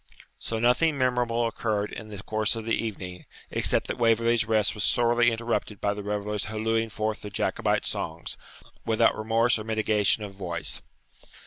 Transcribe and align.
So 0.39 0.57
nothing 0.57 0.97
memorable 0.97 1.45
occurred 1.45 1.93
in 1.93 2.07
the 2.09 2.23
course 2.23 2.55
of 2.55 2.65
the 2.65 2.73
evening, 2.73 3.27
except 3.51 3.85
that 3.85 3.99
Waverley's 3.99 4.45
rest 4.45 4.73
was 4.73 4.83
sorely 4.83 5.29
interrupted 5.29 5.79
by 5.79 5.93
the 5.93 6.01
revellers 6.01 6.45
hallooing 6.45 6.89
forth 6.89 7.21
their 7.21 7.29
Jacobite 7.29 7.85
songs, 7.85 8.35
without 8.83 9.15
remorse 9.15 9.59
or 9.59 9.63
mitigation 9.63 10.23
of 10.23 10.33
voice. 10.33 10.81